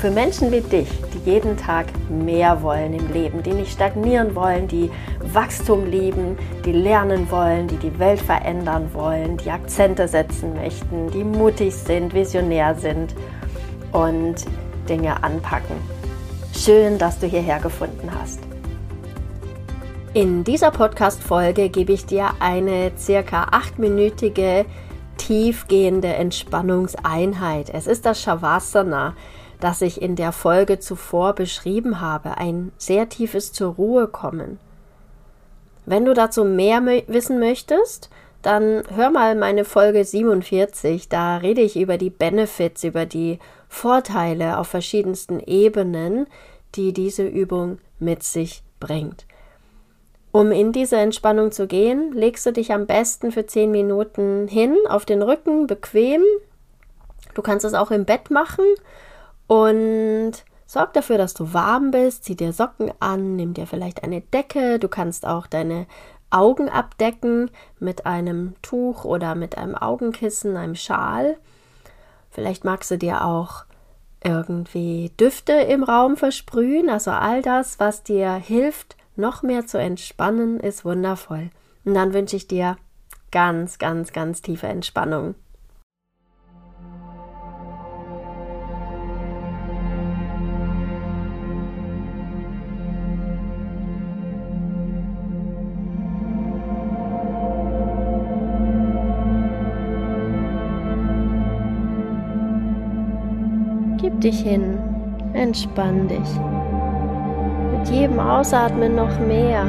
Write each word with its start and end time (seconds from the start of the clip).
für 0.00 0.10
Menschen 0.10 0.50
wie 0.50 0.62
dich, 0.62 0.88
die 1.12 1.30
jeden 1.30 1.58
Tag 1.58 1.86
mehr 2.08 2.62
wollen 2.62 2.94
im 2.94 3.12
Leben, 3.12 3.42
die 3.42 3.52
nicht 3.52 3.70
stagnieren 3.70 4.34
wollen, 4.34 4.66
die 4.66 4.90
Wachstum 5.20 5.84
lieben, 5.84 6.38
die 6.64 6.72
lernen 6.72 7.30
wollen, 7.30 7.68
die 7.68 7.76
die 7.76 7.98
Welt 7.98 8.18
verändern 8.18 8.88
wollen, 8.94 9.36
die 9.36 9.50
Akzente 9.50 10.08
setzen 10.08 10.54
möchten, 10.54 11.10
die 11.10 11.22
mutig 11.22 11.74
sind, 11.74 12.14
visionär 12.14 12.74
sind 12.76 13.14
und 13.92 14.36
Dinge 14.88 15.22
anpacken. 15.22 15.76
Schön, 16.56 16.96
dass 16.96 17.18
du 17.18 17.26
hierher 17.26 17.60
gefunden 17.60 18.10
hast. 18.18 18.40
In 20.14 20.44
dieser 20.44 20.70
Podcast-Folge 20.70 21.68
gebe 21.68 21.92
ich 21.92 22.06
dir 22.06 22.30
eine 22.40 22.92
circa 22.96 23.48
achtminütige 23.50 24.64
tiefgehende 25.18 26.08
Entspannungseinheit. 26.14 27.68
Es 27.68 27.86
ist 27.86 28.06
das 28.06 28.22
Shavasana, 28.22 29.14
das 29.60 29.82
ich 29.82 30.02
in 30.02 30.16
der 30.16 30.32
Folge 30.32 30.78
zuvor 30.78 31.34
beschrieben 31.34 32.00
habe. 32.00 32.38
Ein 32.38 32.72
sehr 32.78 33.08
tiefes 33.08 33.52
zur 33.52 33.74
Ruhe 33.74 34.08
kommen. 34.08 34.58
Wenn 35.86 36.04
du 36.04 36.14
dazu 36.14 36.44
mehr 36.44 36.82
wissen 37.06 37.38
möchtest, 37.38 38.10
dann 38.42 38.82
hör 38.94 39.10
mal 39.10 39.34
meine 39.34 39.64
Folge 39.64 40.04
47. 40.04 41.08
Da 41.08 41.36
rede 41.38 41.60
ich 41.60 41.78
über 41.78 41.98
die 41.98 42.10
Benefits, 42.10 42.84
über 42.84 43.06
die 43.06 43.38
Vorteile 43.68 44.58
auf 44.58 44.68
verschiedensten 44.68 45.40
Ebenen, 45.40 46.26
die 46.74 46.92
diese 46.92 47.26
Übung 47.26 47.78
mit 47.98 48.22
sich 48.22 48.62
bringt. 48.78 49.26
Um 50.32 50.52
in 50.52 50.72
diese 50.72 50.96
Entspannung 50.96 51.50
zu 51.50 51.66
gehen, 51.66 52.12
legst 52.12 52.46
du 52.46 52.52
dich 52.52 52.72
am 52.72 52.86
besten 52.86 53.32
für 53.32 53.46
10 53.46 53.70
Minuten 53.70 54.46
hin, 54.48 54.76
auf 54.88 55.04
den 55.04 55.22
Rücken, 55.22 55.66
bequem. 55.66 56.22
Du 57.34 57.42
kannst 57.42 57.64
es 57.64 57.74
auch 57.74 57.90
im 57.90 58.04
Bett 58.04 58.30
machen 58.30 58.64
und 59.50 60.44
sorg 60.64 60.92
dafür, 60.92 61.18
dass 61.18 61.34
du 61.34 61.52
warm 61.52 61.90
bist. 61.90 62.22
Zieh 62.22 62.36
dir 62.36 62.52
Socken 62.52 62.92
an, 63.00 63.34
nimm 63.34 63.52
dir 63.52 63.66
vielleicht 63.66 64.04
eine 64.04 64.20
Decke. 64.20 64.78
Du 64.78 64.86
kannst 64.86 65.26
auch 65.26 65.48
deine 65.48 65.88
Augen 66.30 66.68
abdecken 66.68 67.50
mit 67.80 68.06
einem 68.06 68.54
Tuch 68.62 69.04
oder 69.04 69.34
mit 69.34 69.58
einem 69.58 69.74
Augenkissen, 69.74 70.56
einem 70.56 70.76
Schal. 70.76 71.36
Vielleicht 72.30 72.64
magst 72.64 72.92
du 72.92 72.96
dir 72.96 73.24
auch 73.24 73.64
irgendwie 74.22 75.10
Düfte 75.18 75.54
im 75.54 75.82
Raum 75.82 76.16
versprühen, 76.16 76.88
also 76.88 77.10
all 77.10 77.42
das, 77.42 77.80
was 77.80 78.04
dir 78.04 78.34
hilft, 78.34 78.96
noch 79.16 79.42
mehr 79.42 79.66
zu 79.66 79.78
entspannen, 79.78 80.60
ist 80.60 80.84
wundervoll. 80.84 81.50
Und 81.84 81.94
dann 81.94 82.14
wünsche 82.14 82.36
ich 82.36 82.46
dir 82.46 82.76
ganz, 83.32 83.78
ganz, 83.78 84.12
ganz 84.12 84.42
tiefe 84.42 84.68
Entspannung. 84.68 85.34
Dich 104.20 104.40
hin, 104.40 104.78
entspann 105.32 106.08
dich. 106.08 106.18
Mit 107.78 107.88
jedem 107.88 108.20
Ausatmen 108.20 108.94
noch 108.94 109.18
mehr. 109.20 109.64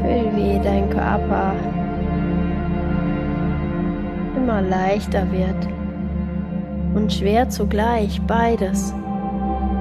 Fühl, 0.00 0.36
wie 0.36 0.58
dein 0.62 0.88
Körper 0.90 1.52
immer 4.36 4.62
leichter 4.62 5.30
wird 5.30 5.68
und 6.94 7.12
schwer 7.12 7.48
zugleich 7.48 8.20
beides, 8.22 8.94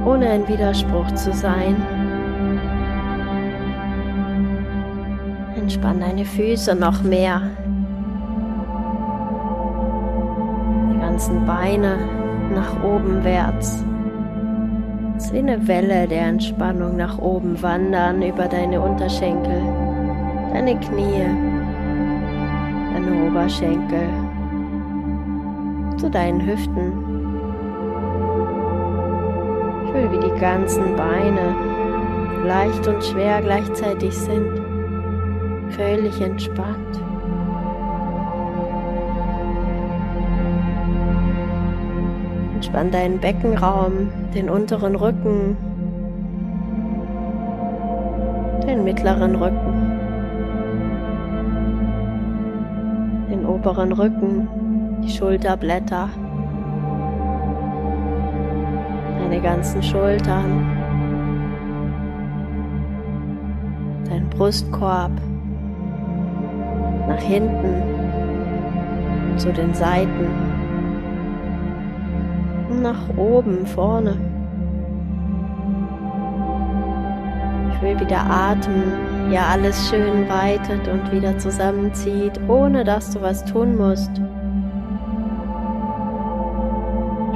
ohne 0.06 0.30
ein 0.30 0.47
Widerspruch 0.47 1.09
zu 1.14 1.31
sein. 1.31 1.76
Entspann 5.56 6.00
deine 6.00 6.26
Füße 6.26 6.76
noch 6.76 7.03
mehr. 7.03 7.42
Ganzen 11.17 11.47
Beine 11.47 11.97
nach 12.53 12.83
oben 12.83 13.23
wärts. 13.23 13.83
Es 15.17 15.33
wie 15.33 15.39
eine 15.39 15.67
Welle 15.67 16.07
der 16.07 16.28
Entspannung 16.28 16.95
nach 16.95 17.17
oben 17.17 17.59
wandern 17.59 18.22
über 18.22 18.47
deine 18.47 18.79
Unterschenkel, 18.79 19.63
deine 20.53 20.79
Knie, 20.79 21.25
deine 22.94 23.28
Oberschenkel, 23.28 24.09
zu 25.97 26.07
deinen 26.07 26.45
Hüften. 26.45 26.91
Fühl, 29.91 30.11
wie 30.11 30.23
die 30.23 30.39
ganzen 30.39 30.95
Beine 30.95 31.55
leicht 32.45 32.88
und 32.88 33.03
schwer 33.03 33.41
gleichzeitig 33.41 34.16
sind 34.16 34.61
völlig 35.72 36.22
entspannt. 36.22 37.01
Entspann 42.57 42.90
deinen 42.90 43.19
Beckenraum, 43.19 44.09
den 44.34 44.50
unteren 44.50 44.95
Rücken, 44.95 45.56
den 48.66 48.84
mittleren 48.84 49.35
Rücken, 49.35 50.00
den 53.29 53.46
oberen 53.46 53.91
Rücken, 53.91 54.47
die 55.03 55.12
Schulterblätter, 55.12 56.09
deine 59.19 59.40
ganzen 59.40 59.84
Schultern, 59.84 60.66
dein 64.09 64.28
Brustkorb 64.31 65.12
nach 67.07 67.22
hinten, 67.22 67.84
zu 69.38 69.53
den 69.53 69.75
Seiten 69.75 70.47
nach 72.82 73.18
oben, 73.18 73.66
vorne. 73.66 74.18
Ich 77.74 77.82
will 77.82 78.00
wieder 78.00 78.22
atmen, 78.30 79.32
ja 79.32 79.48
alles 79.52 79.90
schön 79.90 80.28
weitet 80.28 80.88
und 80.88 81.12
wieder 81.12 81.38
zusammenzieht, 81.38 82.40
ohne 82.48 82.84
dass 82.84 83.12
du 83.12 83.22
was 83.22 83.46
tun 83.46 83.78
musst. 83.78 84.12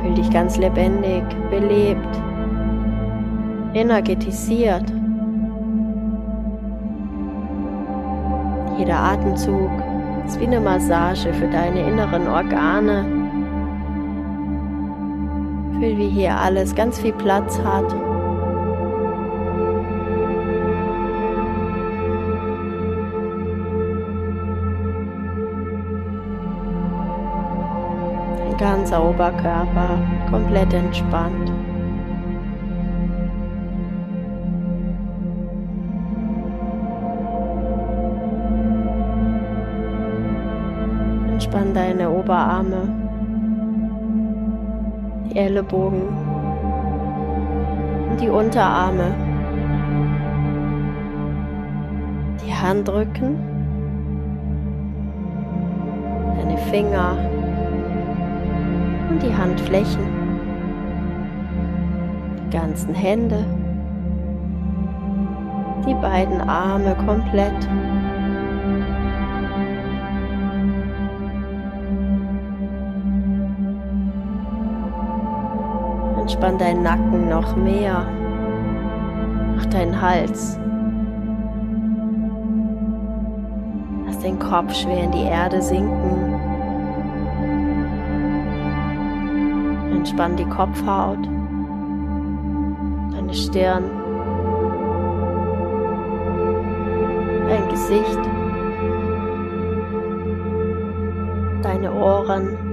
Fühl 0.02 0.16
dich 0.16 0.32
ganz 0.32 0.58
lebendig, 0.58 1.24
belebt, 1.52 2.22
energetisiert. 3.74 4.92
Jeder 8.80 8.98
Atemzug 8.98 9.70
ist 10.26 10.40
wie 10.40 10.48
eine 10.48 10.60
Massage 10.60 11.32
für 11.34 11.48
deine 11.48 11.88
inneren 11.88 12.28
Organe. 12.28 13.21
Fühl, 15.82 15.98
wie 15.98 16.10
hier 16.10 16.38
alles 16.38 16.76
ganz 16.76 17.00
viel 17.00 17.12
Platz 17.14 17.60
hat. 17.64 17.92
Dein 28.38 28.58
ganzer 28.60 29.04
Oberkörper 29.04 29.98
komplett 30.30 30.72
entspannt. 30.72 31.52
Entspann 41.32 41.74
deine 41.74 42.12
Oberarme, 42.12 43.11
Ellenbogen 45.38 46.08
und 48.10 48.22
die 48.22 48.30
Unterarme, 48.30 49.16
die 52.46 52.54
Handrücken, 52.54 53.38
deine 56.38 56.58
Finger. 56.70 57.18
Und 59.10 59.22
die 59.22 59.36
Handflächen. 59.36 60.22
ganzen 62.52 62.94
Hände, 62.94 63.44
die 65.88 65.94
beiden 65.96 66.42
Arme 66.42 66.96
komplett. 67.06 67.68
Entspann 76.42 76.58
deinen 76.58 76.82
Nacken 76.82 77.30
noch 77.30 77.56
mehr, 77.56 78.04
auch 79.56 79.66
deinen 79.66 80.02
Hals. 80.02 80.58
Lass 84.08 84.18
den 84.18 84.40
Kopf 84.40 84.74
schwer 84.74 85.04
in 85.04 85.12
die 85.12 85.26
Erde 85.26 85.62
sinken. 85.62 86.34
Entspann 89.92 90.36
die 90.36 90.46
Kopfhaut, 90.46 91.24
deine 93.12 93.34
Stirn, 93.36 93.84
dein 97.50 97.70
Gesicht, 97.70 98.20
deine 101.62 101.94
Ohren. 101.94 102.71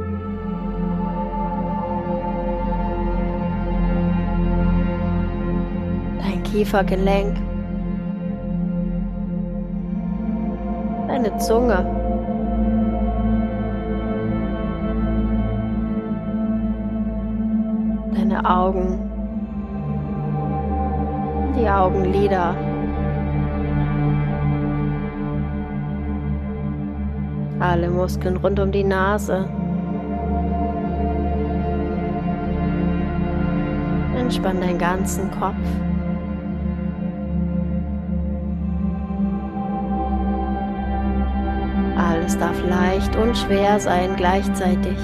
Kiefergelenk, 6.50 7.36
deine 11.06 11.36
Zunge. 11.38 11.98
deine 18.28 18.44
Augen, 18.44 18.98
die 21.56 21.68
Augenlider. 21.68 22.54
Alle 27.60 27.90
Muskeln 27.90 28.36
rund 28.36 28.60
um 28.60 28.70
die 28.70 28.84
Nase. 28.84 29.48
Entspann 34.16 34.60
deinen 34.60 34.78
ganzen 34.78 35.30
Kopf. 35.30 35.54
Alles 42.28 42.40
darf 42.40 42.62
leicht 42.68 43.16
und 43.16 43.38
schwer 43.38 43.80
sein 43.80 44.14
gleichzeitig 44.16 44.98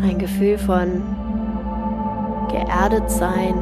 ein 0.00 0.18
Gefühl 0.20 0.56
von 0.56 1.02
geerdet 2.48 3.10
sein 3.10 3.54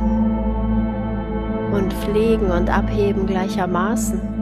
und 1.72 1.90
Pflegen 1.94 2.50
und 2.50 2.68
Abheben 2.68 3.26
gleichermaßen. 3.26 4.41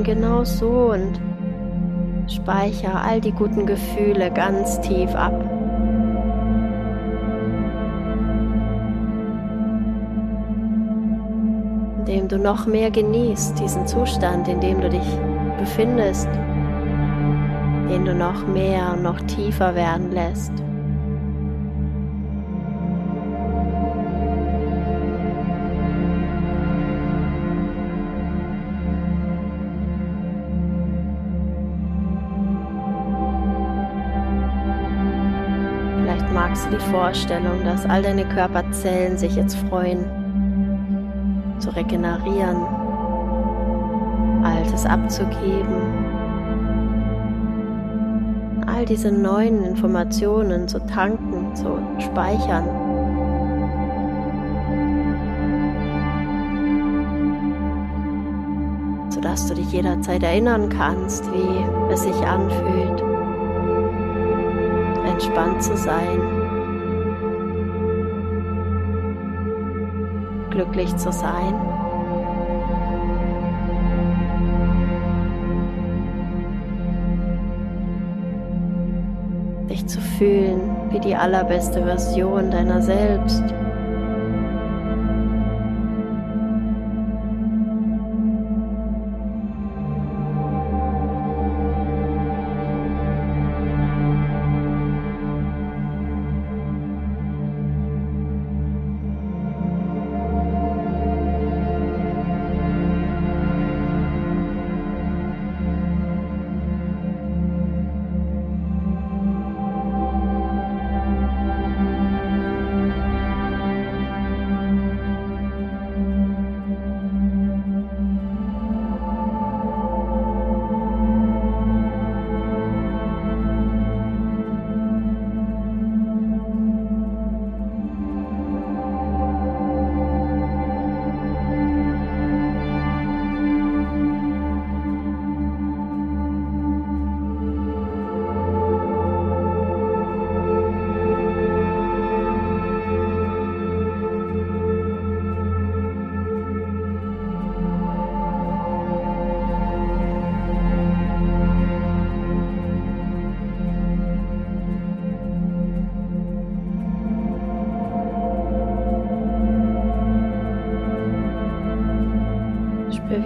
Minuten 0.00 0.04
genau 0.04 0.44
so 0.44 0.92
und 0.92 1.20
speicher 2.30 3.02
all 3.02 3.20
die 3.20 3.32
guten 3.32 3.66
Gefühle 3.66 4.30
ganz 4.30 4.80
tief 4.80 5.14
ab. 5.14 5.34
Indem 11.98 12.28
du 12.28 12.38
noch 12.38 12.66
mehr 12.66 12.90
genießt, 12.90 13.58
diesen 13.58 13.86
Zustand, 13.86 14.48
in 14.48 14.60
dem 14.60 14.80
du 14.80 14.88
dich 14.88 15.18
befindest, 15.58 16.28
den 17.88 18.04
du 18.04 18.14
noch 18.14 18.46
mehr 18.46 18.94
und 18.94 19.02
noch 19.02 19.20
tiefer 19.22 19.74
werden 19.74 20.12
lässt. 20.12 20.52
Magst 36.50 36.68
die 36.72 36.90
Vorstellung, 36.90 37.64
dass 37.64 37.86
all 37.86 38.02
deine 38.02 38.24
Körperzellen 38.24 39.16
sich 39.16 39.36
jetzt 39.36 39.56
freuen, 39.68 40.04
zu 41.60 41.70
regenerieren, 41.70 42.56
Altes 44.42 44.84
abzugeben, 44.84 45.76
all 48.66 48.84
diese 48.84 49.12
neuen 49.12 49.62
Informationen 49.64 50.66
zu 50.66 50.84
tanken, 50.86 51.54
zu 51.54 51.78
speichern. 52.00 52.66
sodass 59.10 59.46
du 59.48 59.54
dich 59.54 59.70
jederzeit 59.70 60.22
erinnern 60.22 60.70
kannst, 60.70 61.30
wie 61.30 61.92
es 61.92 62.04
sich 62.04 62.16
anfühlt, 62.26 63.02
entspannt 65.04 65.62
zu 65.62 65.76
sein. 65.76 66.39
Glücklich 70.60 70.94
zu 70.96 71.10
sein. 71.10 71.54
Dich 79.70 79.86
zu 79.86 80.00
fühlen 80.00 80.60
wie 80.90 81.00
die 81.00 81.14
allerbeste 81.14 81.82
Version 81.82 82.50
deiner 82.50 82.82
selbst. 82.82 83.42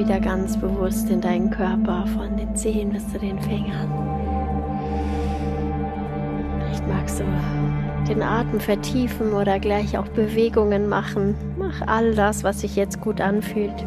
Wieder 0.05 0.21
ganz 0.21 0.59
bewusst 0.59 1.09
in 1.09 1.23
deinen 1.23 1.51
Körper, 1.51 2.07
von 2.09 2.37
den 2.37 2.55
Zehen 2.55 2.91
bis 2.91 3.11
zu 3.11 3.19
den 3.19 3.41
Fingern. 3.41 3.89
Vielleicht 6.59 6.87
magst 6.87 7.21
du 7.21 7.25
den 8.07 8.23
Atem 8.23 8.61
vertiefen 8.61 9.33
oder 9.33 9.59
gleich 9.59 9.97
auch 9.97 10.09
Bewegungen 10.09 10.91
machen. 10.91 11.35
Mach 11.59 11.81
all 11.87 12.15
das, 12.15 12.45
was 12.45 12.61
sich 12.61 12.77
jetzt 12.77 13.01
gut 13.01 13.23
anfühlt. 13.23 13.87